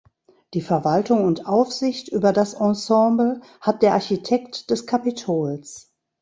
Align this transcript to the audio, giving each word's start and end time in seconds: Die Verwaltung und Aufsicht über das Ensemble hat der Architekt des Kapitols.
Die 0.55 0.61
Verwaltung 0.61 1.25
und 1.25 1.45
Aufsicht 1.45 2.07
über 2.09 2.33
das 2.33 2.55
Ensemble 2.55 3.39
hat 3.59 3.83
der 3.83 3.93
Architekt 3.93 4.71
des 4.71 4.87
Kapitols. 4.87 5.93